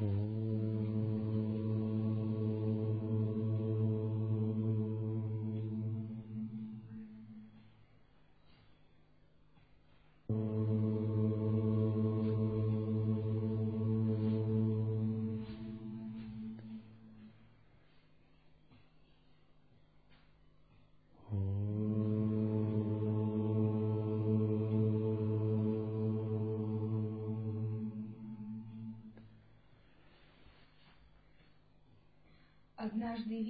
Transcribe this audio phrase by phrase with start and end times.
[0.00, 0.49] Однажды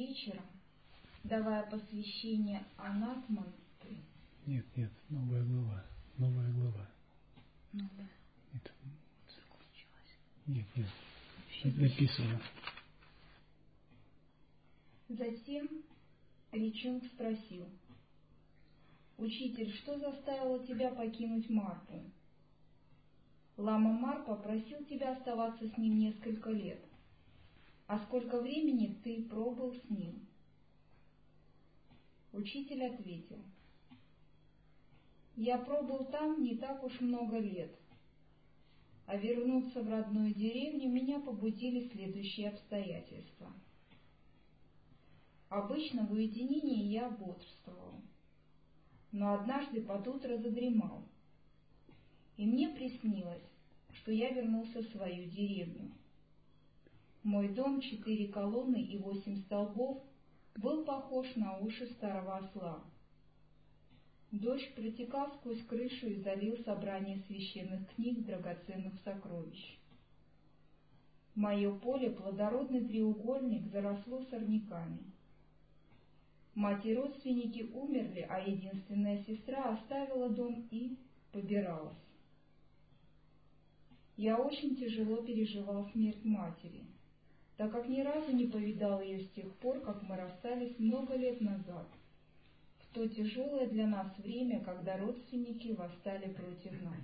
[0.00, 0.44] вечером,
[1.24, 3.98] давая посвящение анатманты...
[4.46, 5.84] Нет, нет, новая глава,
[6.16, 6.88] новая глава.
[7.72, 8.10] Новая.
[8.54, 8.70] Это
[9.28, 10.18] закончилось.
[10.46, 10.88] Нет, нет,
[11.64, 12.40] это написано.
[15.08, 15.68] Затем
[16.52, 17.68] Ричунг спросил,
[19.18, 22.02] «Учитель, что заставило тебя покинуть Марпу?»
[23.58, 26.80] Лама Мар попросил тебя оставаться с ним несколько лет.
[27.90, 30.24] А сколько времени ты пробыл с ним?
[32.32, 33.42] Учитель ответил,
[35.34, 37.74] я пробыл там не так уж много лет,
[39.06, 43.52] а вернуться в родную деревню меня побудили следующие обстоятельства.
[45.48, 48.00] Обычно в уединении я бодрствовал,
[49.10, 51.02] но однажды под утро задремал,
[52.36, 53.42] и мне приснилось,
[53.94, 55.90] что я вернулся в свою деревню.
[57.22, 60.02] Мой дом, четыре колонны и восемь столбов,
[60.56, 62.82] был похож на уши старого осла.
[64.32, 69.78] Дождь протекал сквозь крышу и залил собрание священных книг, драгоценных сокровищ.
[71.34, 75.04] Мое поле, плодородный треугольник, заросло сорняками.
[76.54, 80.96] Мать и родственники умерли, а единственная сестра оставила дом и
[81.32, 81.96] побиралась.
[84.16, 86.84] Я очень тяжело переживал смерть матери—
[87.60, 91.42] так как ни разу не повидал ее с тех пор, как мы расстались много лет
[91.42, 91.86] назад,
[92.78, 97.02] в то тяжелое для нас время, когда родственники восстали против нас.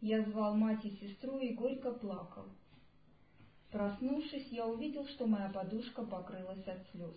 [0.00, 2.46] Я звал мать и сестру и горько плакал.
[3.70, 7.14] Проснувшись, я увидел, что моя подушка покрылась от слез.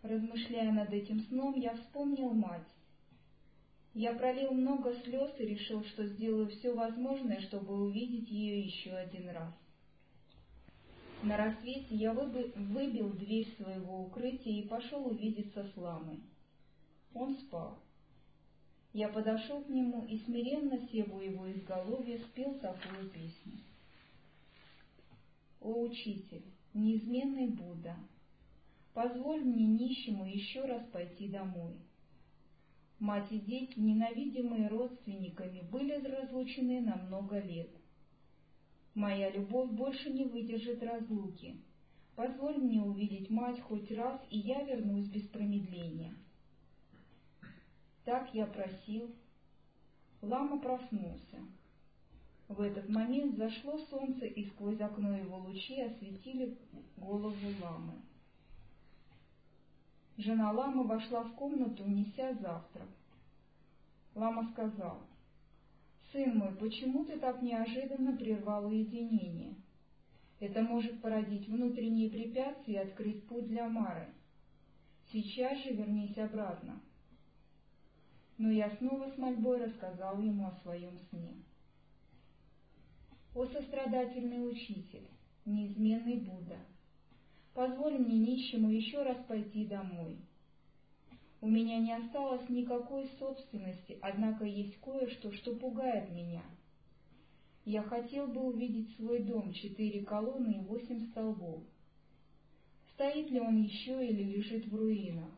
[0.00, 2.66] Размышляя над этим сном, я вспомнил мать,
[3.94, 9.30] я пролил много слез и решил, что сделаю все возможное, чтобы увидеть ее еще один
[9.30, 9.52] раз.
[11.22, 16.20] На рассвете я выбил дверь своего укрытия и пошел увидеться с ламой.
[17.12, 17.78] Он спал.
[18.92, 23.58] Я подошел к нему и, смиренно сев у его изголовья, спел такую песню.
[25.60, 27.96] «О, учитель, неизменный Будда,
[28.94, 31.76] позволь мне нищему еще раз пойти домой»
[33.00, 37.70] Мать и дети, ненавидимые родственниками, были разлучены на много лет.
[38.94, 41.56] Моя любовь больше не выдержит разлуки.
[42.14, 46.12] Позволь мне увидеть мать хоть раз, и я вернусь без промедления.
[48.04, 49.10] Так я просил.
[50.20, 51.38] Лама проснулся.
[52.48, 56.58] В этот момент зашло солнце, и сквозь окно его лучи осветили
[56.98, 57.94] голову ламы.
[60.20, 62.88] Жена ламы вошла в комнату, неся завтрак.
[64.14, 65.00] Лама сказал,
[66.12, 69.54] «Сын мой, почему ты так неожиданно прервал уединение?
[70.38, 74.08] Это может породить внутренние препятствия и открыть путь для Мары.
[75.10, 76.78] Сейчас же вернись обратно».
[78.36, 81.32] Но я снова с мольбой рассказал ему о своем сне.
[83.34, 85.08] «О сострадательный учитель,
[85.46, 86.58] неизменный Будда!»
[87.54, 90.16] Позволь мне нищему еще раз пойти домой.
[91.40, 96.42] У меня не осталось никакой собственности, однако есть кое-что, что пугает меня.
[97.64, 101.62] Я хотел бы увидеть свой дом, четыре колонны и восемь столбов.
[102.92, 105.30] Стоит ли он еще или лежит в руинах?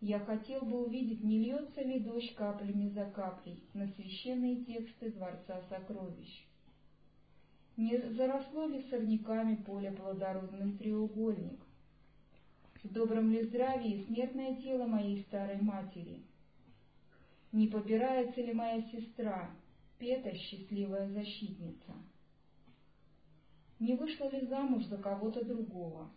[0.00, 5.62] Я хотел бы увидеть, не льется ли дождь каплями за каплей на священные тексты Дворца
[5.68, 6.46] Сокровищ.
[7.76, 11.60] Не заросло ли сорняками поле плодородный треугольник?
[12.82, 16.22] В добром ли здравии смертное тело моей старой матери?
[17.52, 19.50] Не побирается ли моя сестра,
[19.98, 21.94] Пета, счастливая защитница?
[23.78, 26.10] Не вышла ли замуж за кого-то другого?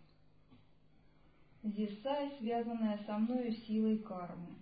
[1.62, 4.54] Зисай, связанная со мною силой кармы.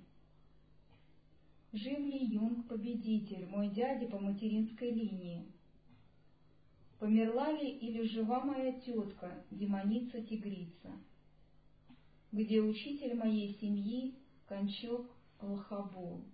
[1.72, 5.46] Жив ли Юнг победитель, мой дядя по материнской линии,
[6.98, 10.90] Померла ли или жива моя тетка, демоница-тигрица?
[12.32, 14.14] Где учитель моей семьи,
[14.48, 15.06] кончок
[15.40, 16.24] Лохабол?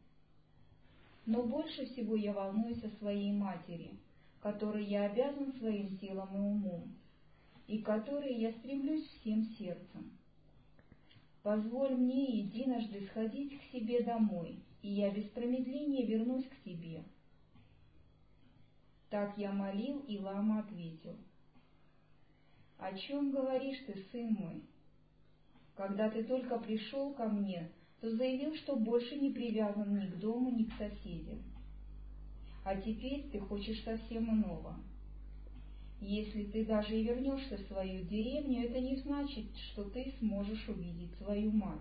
[1.26, 3.90] Но больше всего я волнуюсь о своей матери,
[4.40, 6.94] которой я обязан своим телом и умом,
[7.66, 10.12] и которой я стремлюсь всем сердцем.
[11.42, 17.04] Позволь мне единожды сходить к себе домой, и я без промедления вернусь к тебе.
[19.10, 21.16] Так я молил, и лама ответил.
[22.78, 24.62] О чем говоришь ты, сын мой?
[25.74, 27.70] Когда ты только пришел ко мне,
[28.00, 31.42] то заявил, что больше не привязан ни к дому, ни к соседям.
[32.64, 34.76] А теперь ты хочешь совсем иного.
[36.00, 41.14] Если ты даже и вернешься в свою деревню, это не значит, что ты сможешь увидеть
[41.16, 41.80] свою мать.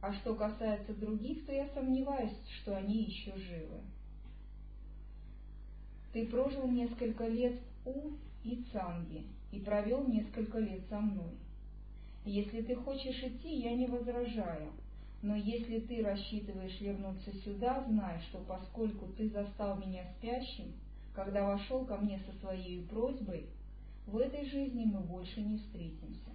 [0.00, 3.80] А что касается других, то я сомневаюсь, что они еще живы.
[6.14, 8.12] Ты прожил несколько лет у
[8.44, 11.32] Ицанги и провел несколько лет со мной.
[12.24, 14.70] Если ты хочешь идти, я не возражаю,
[15.22, 20.72] но если ты рассчитываешь вернуться сюда, знай, что поскольку ты застал меня спящим,
[21.16, 23.46] когда вошел ко мне со своей просьбой,
[24.06, 26.30] в этой жизни мы больше не встретимся.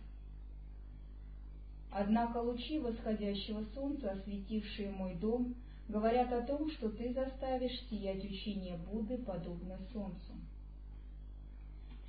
[1.90, 5.56] Однако лучи восходящего солнца, осветившие мой дом,
[5.90, 10.34] говорят о том, что ты заставишь сиять учение Будды подобно солнцу.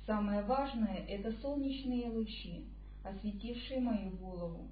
[0.05, 2.65] Самое важное— это солнечные лучи,
[3.03, 4.67] осветившие мою голову.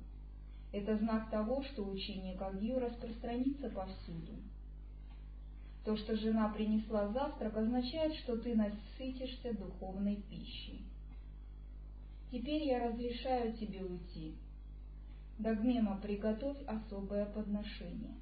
[0.72, 4.34] Это знак того, что учение Кагью распространится повсюду.
[5.84, 10.86] То, что жена принесла завтрак, означает, что ты насытишься духовной пищей.
[12.32, 14.36] Теперь я разрешаю тебе уйти.
[15.40, 18.14] Дагмема, приготовь особое подношение.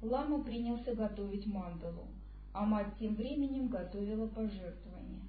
[0.00, 2.06] Лама принялся готовить мандалу,
[2.52, 5.22] а мать тем временем готовила пожертвования.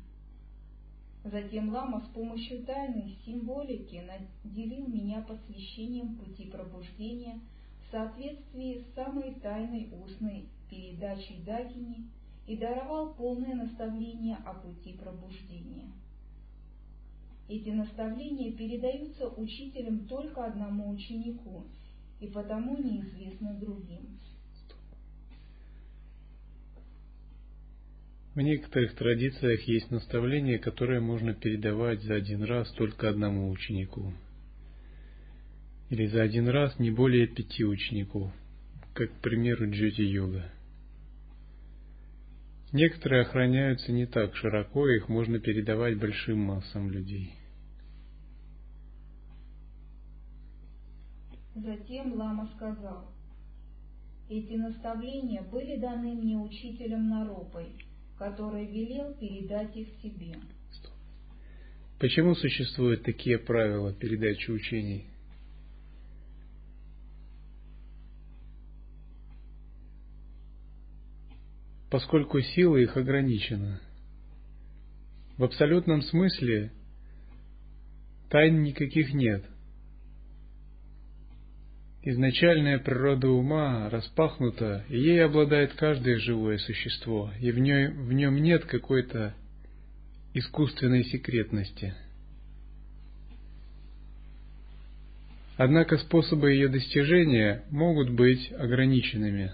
[1.23, 4.03] Затем лама с помощью тайной символики
[4.43, 7.41] наделил меня посвящением пути пробуждения
[7.81, 12.07] в соответствии с самой тайной устной передачей Дагини
[12.45, 15.91] и даровал полное наставление о пути пробуждения.
[17.49, 21.65] Эти наставления передаются учителям только одному ученику
[22.19, 24.19] и потому неизвестны другим.
[28.39, 34.13] В некоторых традициях есть наставление, которое можно передавать за один раз только одному ученику.
[35.89, 38.31] Или за один раз не более пяти учеников,
[38.93, 40.49] как, к примеру, джоти-йога.
[42.71, 47.33] Некоторые охраняются не так широко, их можно передавать большим массам людей.
[51.55, 53.11] Затем лама сказал,
[54.29, 57.75] эти наставления были даны мне учителем Наропой,
[58.19, 60.35] который велел передать их себе.
[61.99, 65.05] Почему существуют такие правила передачи учений?
[71.89, 73.81] Поскольку сила их ограничена.
[75.37, 76.71] В абсолютном смысле
[78.29, 79.45] тайн никаких нет–
[82.01, 88.41] Изначальная природа ума распахнута, и ей обладает каждое живое существо, и в, ней, в нем
[88.41, 89.33] нет какой-то
[90.33, 91.93] искусственной секретности.
[95.57, 99.51] Однако способы ее достижения могут быть ограниченными.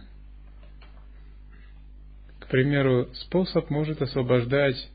[2.39, 4.91] К примеру, способ может освобождать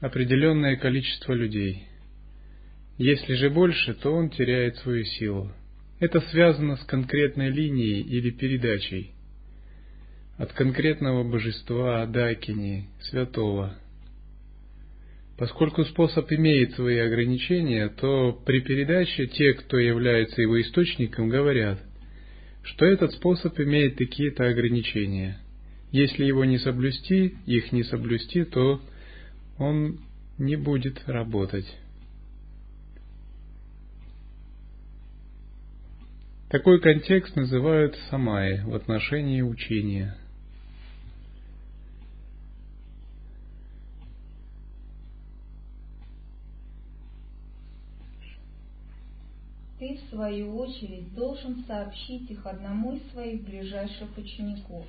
[0.00, 1.88] определенное количество людей.
[2.96, 5.50] Если же больше, то он теряет свою силу.
[6.00, 9.12] Это связано с конкретной линией или передачей
[10.38, 13.76] от конкретного божества Адакини, святого.
[15.36, 21.78] Поскольку способ имеет свои ограничения, то при передаче те, кто является его источником, говорят,
[22.62, 25.38] что этот способ имеет такие-то ограничения.
[25.92, 28.80] Если его не соблюсти, их не соблюсти, то
[29.58, 30.00] он
[30.38, 31.66] не будет работать.
[36.50, 40.16] Такой контекст называют самай в отношении учения.
[49.78, 54.86] Ты, в свою очередь, должен сообщить их одному из своих ближайших учеников,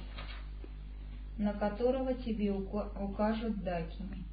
[1.38, 4.31] на которого тебе укажут Дакини.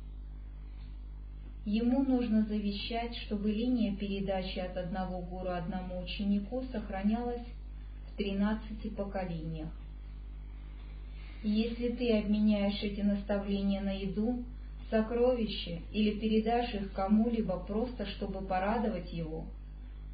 [1.70, 7.44] Ему нужно завещать, чтобы линия передачи от одного гуру одному ученику сохранялась
[8.06, 9.68] в тринадцати поколениях.
[11.42, 14.44] И если ты обменяешь эти наставления на еду,
[14.88, 19.44] сокровища или передашь их кому-либо просто, чтобы порадовать его,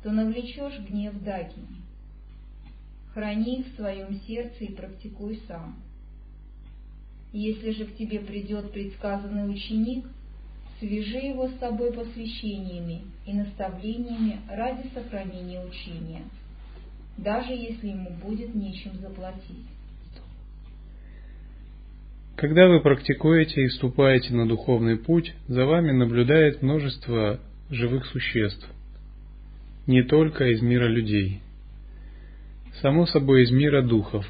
[0.02, 1.84] то навлечешь гнев Дагини.
[3.12, 5.76] храни их в своем сердце и практикуй сам.
[7.32, 10.04] Если же к тебе придет предсказанный ученик,
[10.84, 16.22] свяжи его с собой посвящениями и наставлениями ради сохранения учения,
[17.16, 19.66] даже если ему будет нечем заплатить.
[22.36, 28.68] Когда вы практикуете и ступаете на духовный путь, за вами наблюдает множество живых существ,
[29.86, 31.40] не только из мира людей,
[32.82, 34.26] само собой из мира духов.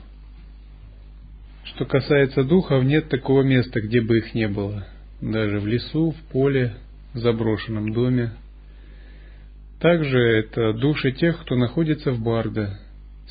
[1.64, 4.87] Что касается духов, нет такого места, где бы их не было,
[5.33, 6.75] даже в лесу, в поле,
[7.12, 8.31] в заброшенном доме.
[9.81, 12.78] Также это души тех, кто находится в Барда,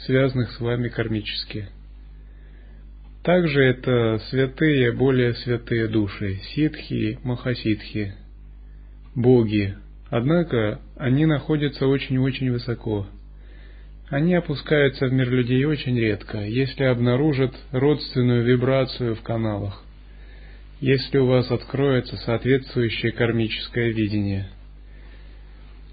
[0.06, 1.68] связанных с вами кармически–
[3.24, 8.16] также это святые, более святые души, ситхи, махасидхи,
[9.16, 9.76] боги.
[10.10, 13.08] Однако они находятся очень-очень высоко.
[14.10, 19.82] Они опускаются в мир людей очень редко, если обнаружат родственную вибрацию в каналах,
[20.84, 24.50] если у вас откроется соответствующее кармическое видение.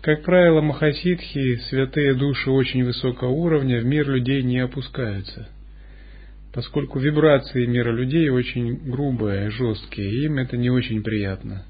[0.03, 5.49] Как правило, махасидхи, святые души очень высокого уровня, в мир людей не опускаются–
[6.53, 11.65] поскольку вибрации мира людей очень грубые, жесткие, им это не очень приятно.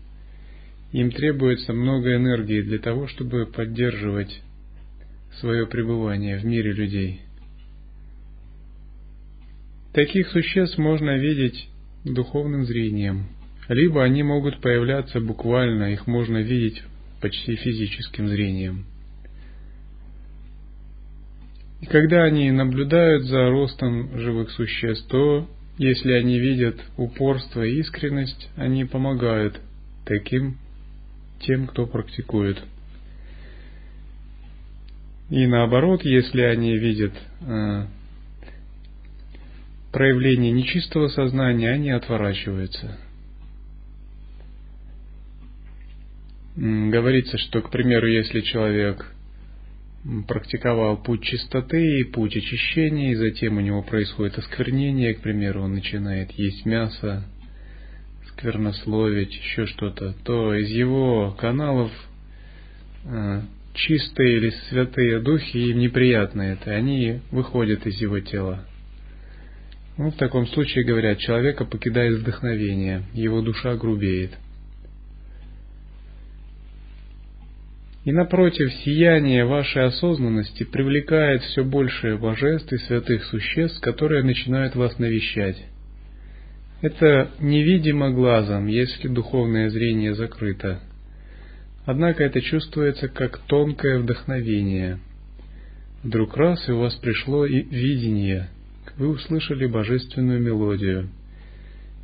[0.93, 4.43] Им требуется много энергии для того, чтобы поддерживать
[5.39, 7.21] свое пребывание в мире людей.
[9.93, 11.69] Таких существ можно видеть
[12.05, 13.27] духовным зрением,
[13.69, 16.83] либо они могут появляться буквально, их можно видеть
[17.21, 18.87] почти физическим зрением–
[21.81, 28.51] и когда они наблюдают за ростом живых существ, то если они видят упорство и искренность,
[28.57, 29.59] они помогают
[30.05, 30.59] таким
[31.41, 32.59] тем, кто практикует.
[35.31, 37.15] И наоборот, если они видят
[39.93, 42.99] проявление нечистого сознания, они отворачиваются.
[46.57, 49.07] Говорится, что, к примеру, если человек
[50.27, 55.75] практиковал путь чистоты и путь очищения, и затем у него происходит осквернение, к примеру, он
[55.75, 57.25] начинает есть мясо,
[58.29, 61.93] сквернословить, еще что-то, то из его каналов
[63.05, 63.43] э,
[63.75, 68.67] чистые или святые духи, им неприятно это, они выходят из его тела.
[70.01, 74.33] Ну, в таком случае, говорят, человека покидает вдохновение, его душа грубеет–
[78.05, 84.99] И напротив, сияние вашей осознанности привлекает все больше божеств и святых существ, которые начинают вас
[84.99, 85.63] навещать.
[86.81, 90.81] Это невидимо глазом, если духовное зрение закрыто.
[91.85, 94.99] Однако это чувствуется как тонкое вдохновение.
[96.03, 98.49] Вдруг раз и у вас пришло и видение,
[99.01, 101.09] вы услышали божественную мелодию.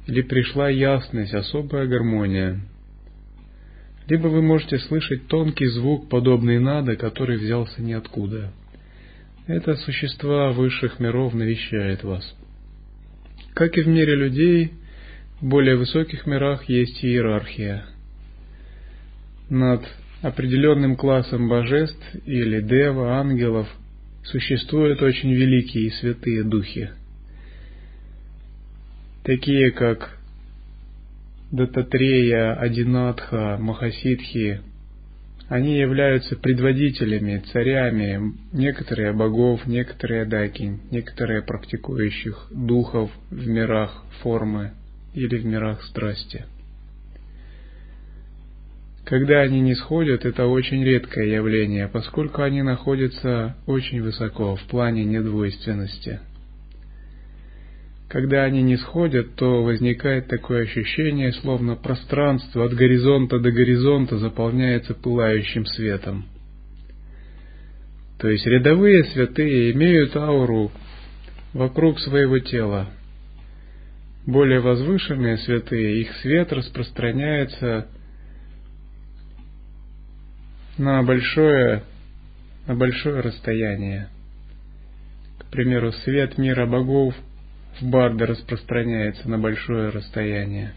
[0.07, 2.61] Или пришла ясность, особая гармония,
[4.09, 8.51] либо вы можете слышать тонкий звук, подобный нада, который взялся ниоткуда.
[9.47, 12.25] Это существа высших миров навещает вас.
[13.53, 14.73] Как и в мире людей,
[15.41, 17.85] в более высоких мирах есть иерархия.
[19.51, 19.85] Над
[20.23, 23.69] определенным классом божеств или дева, ангелов
[24.27, 26.91] существуют очень великие и святые духи,
[29.25, 30.17] такие как
[31.53, 34.61] Дататрея, Адинатха, Махасидхи,
[35.49, 44.73] они являются предводителями, царями, некоторые богов, некоторые даки, некоторые практикующих духов в мирах формы
[45.15, 46.47] или в мирах страсти.
[49.07, 55.05] Когда они не сходят, это очень редкое явление, поскольку они находятся очень высоко в плане
[55.05, 56.21] недвойственности–
[58.09, 64.95] когда они не сходят, то возникает такое ощущение, словно пространство от горизонта до горизонта заполняется
[64.95, 66.27] пылающим светом.
[68.21, 70.71] То есть рядовые святые имеют ауру
[71.53, 72.91] вокруг своего тела.
[74.25, 77.89] Более возвышенные святые, их свет распространяется
[80.79, 81.83] на большое,
[82.67, 84.09] на большое расстояние.
[85.39, 87.15] К примеру, свет мира богов–
[87.81, 90.73] барда распространяется на большое расстояние.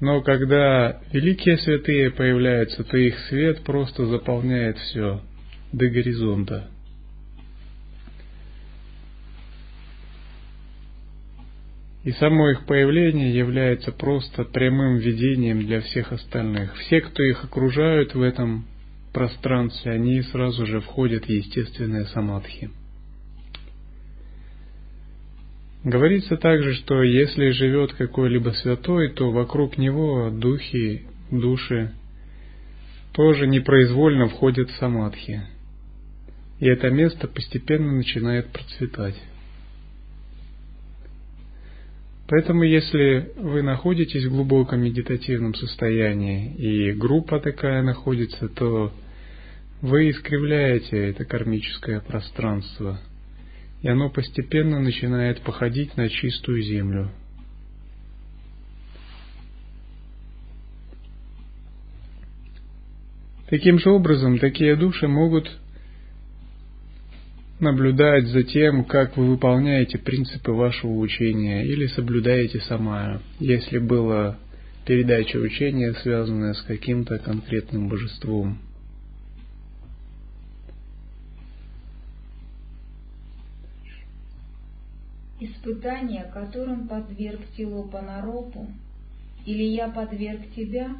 [0.00, 5.22] Но когда великие святые появляются, то их свет просто заполняет все
[5.72, 6.68] до горизонта.
[12.06, 16.72] И само их появление является просто прямым видением для всех остальных.
[16.76, 18.64] Все, кто их окружают в этом
[19.12, 22.70] пространстве, они сразу же входят в естественные самадхи.
[25.82, 31.90] Говорится также, что если живет какой-либо святой, то вокруг него духи, души
[33.14, 35.42] тоже непроизвольно входят в самадхи.
[36.60, 39.16] И это место постепенно начинает процветать.
[42.28, 48.92] Поэтому, если вы находитесь в глубоком медитативном состоянии, и группа такая находится, то
[49.80, 52.98] вы искривляете это кармическое пространство,
[53.82, 57.10] и оно постепенно начинает походить на чистую землю.
[63.48, 65.48] Таким же образом, такие души могут
[67.60, 74.38] наблюдать за тем, как вы выполняете принципы вашего учения или соблюдаете самая, если была
[74.84, 78.58] передача учения, связанная с каким-то конкретным божеством.
[85.38, 88.68] Испытания, которым подверг Тилопанаропу,
[89.44, 90.96] или я подверг тебя,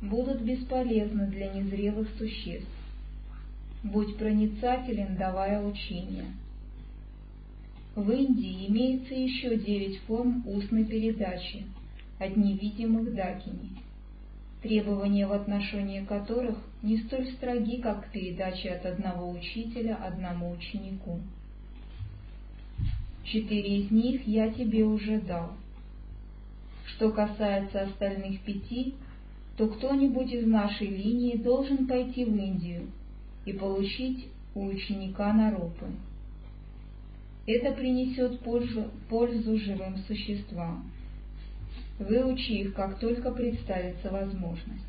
[0.00, 2.68] будут бесполезны для незрелых существ
[3.84, 6.24] будь проницателен, давая учение.
[7.94, 11.64] В Индии имеется еще девять форм устной передачи
[12.18, 13.70] от невидимых дакини,
[14.62, 21.20] требования в отношении которых не столь строги, как к передаче от одного учителя одному ученику.
[23.24, 25.52] Четыре из них я тебе уже дал.
[26.86, 28.94] Что касается остальных пяти,
[29.56, 32.88] то кто-нибудь из нашей линии должен пойти в Индию
[33.44, 35.86] и получить у ученика Наропы.
[37.46, 40.90] Это принесет пользу, пользу живым существам.
[41.98, 44.82] Выучи их, как только представится возможность.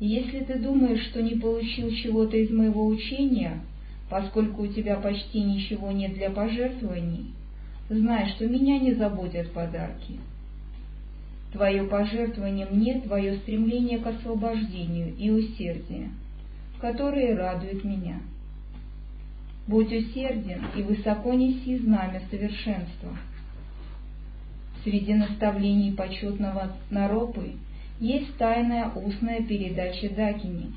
[0.00, 3.60] Если ты думаешь, что не получил чего-то из моего учения,
[4.10, 7.30] поскольку у тебя почти ничего нет для пожертвований,
[7.88, 10.18] знай, что меня не заботят подарки.
[11.52, 16.10] Твое пожертвование мне– твое стремление к освобождению и усердие–
[16.82, 18.20] которые радуют меня.
[19.68, 23.16] Будь усерден и высоко неси знамя совершенства.
[24.82, 27.52] Среди наставлений почетного Наропы
[28.00, 30.72] есть тайная устная передача Дакини,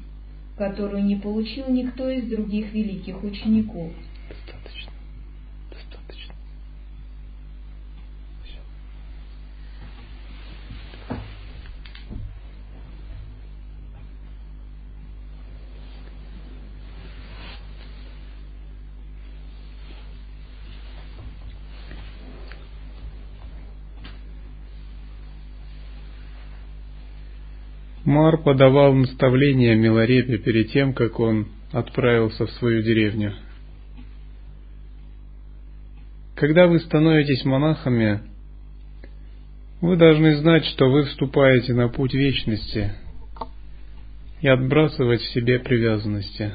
[0.55, 3.91] которую не получил никто из других великих учеников–
[28.15, 33.33] Мар подавал наставления Милорепе перед тем, как он отправился в свою деревню.
[36.35, 38.21] Когда вы становитесь монахами,
[39.81, 42.93] вы должны знать, что вы вступаете на путь вечности
[44.39, 46.53] и отбрасывать в себе привязанности.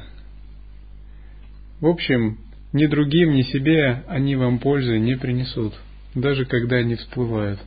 [1.79, 2.39] В общем,
[2.73, 5.75] ни другим, ни себе они вам пользы не принесут,
[6.15, 7.59] даже когда они всплывают.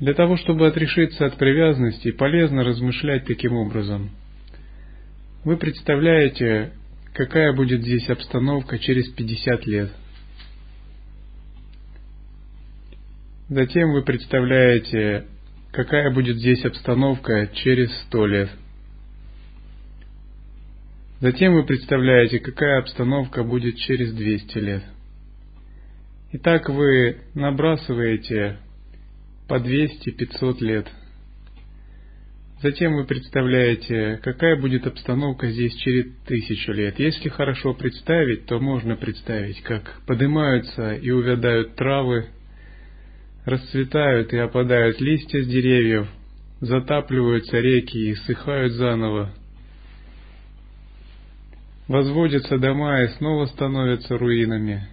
[0.00, 4.10] Для того, чтобы отрешиться от привязанности, полезно размышлять таким образом.
[5.44, 6.72] Вы представляете,
[7.12, 9.90] какая будет здесь обстановка через 50 лет.
[13.48, 15.26] Затем вы представляете,
[15.70, 18.50] какая будет здесь обстановка через 100 лет.
[21.20, 24.82] Затем вы представляете, какая обстановка будет через 200 лет.
[26.32, 28.58] Итак, вы набрасываете
[29.48, 30.88] по 200-500 лет.
[32.62, 36.98] Затем вы представляете, какая будет обстановка здесь через тысячу лет.
[36.98, 42.28] Если хорошо представить, то можно представить, как поднимаются и увядают травы,
[43.44, 46.08] расцветают и опадают листья с деревьев,
[46.60, 49.34] затапливаются реки и ссыхают заново.
[51.86, 54.88] Возводятся дома и снова становятся руинами.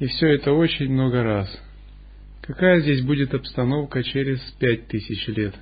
[0.00, 1.48] И все это очень много раз–
[2.42, 5.54] Какая здесь будет обстановка через пять тысяч лет?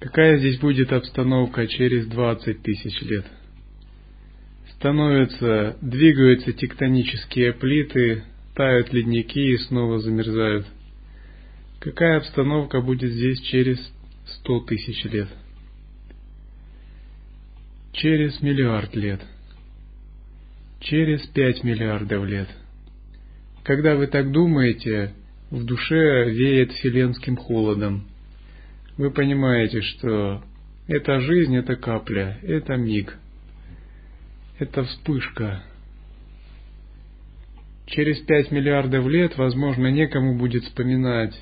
[0.00, 3.26] Какая здесь будет обстановка через двадцать тысяч лет?
[4.76, 8.24] Становятся, двигаются тектонические плиты,
[8.54, 10.66] тают ледники и снова замерзают.
[11.80, 13.78] Какая обстановка будет здесь через
[14.26, 15.28] сто тысяч лет?
[17.92, 19.20] Через миллиард лет?
[20.80, 22.48] Через пять миллиардов лет–
[23.64, 25.14] когда вы так думаете,
[25.50, 28.06] в душе веет вселенским холодом.
[28.96, 30.44] Вы понимаете, что
[30.86, 33.18] эта жизнь, это капля, это миг,
[34.58, 35.62] это вспышка,
[37.86, 41.34] через пять миллиардов лет, возможно, некому будет вспоминать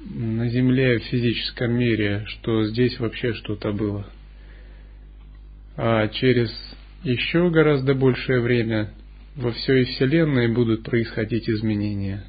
[0.00, 4.06] на Земле в физическом мире, что здесь вообще что-то было.
[5.76, 6.50] А через
[7.04, 8.92] еще гораздо большее время
[9.38, 12.24] во всей Вселенной будут происходить изменения.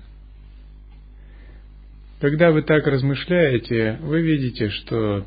[2.19, 5.25] Когда вы так размышляете, вы видите, что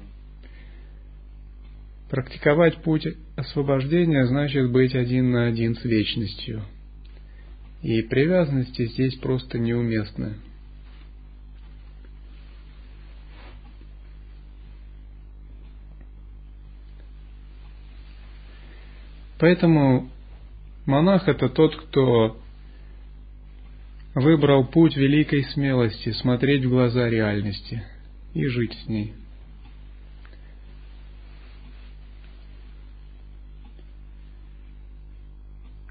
[2.09, 6.63] практиковать путь освобождения значит быть один на один с вечностью.
[7.83, 10.35] И привязанности здесь просто неуместны.
[19.41, 20.13] Поэтому
[20.87, 22.37] монах это тот, кто
[24.15, 27.83] выбрал путь великой смелости, смотреть в глаза реальности
[28.35, 29.15] и жить с ней.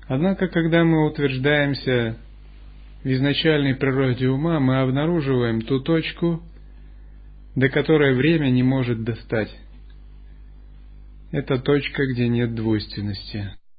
[0.07, 2.17] Однако, когда мы утверждаемся
[3.01, 6.43] в изначальной природе ума, мы обнаруживаем ту точку,
[7.55, 9.55] до которой время не может достать.
[11.31, 13.51] Это точка, где нет двойственности.